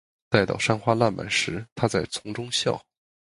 [0.31, 2.83] 待到山花烂漫时，她在丛中笑。